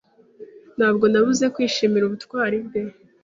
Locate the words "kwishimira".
1.53-2.03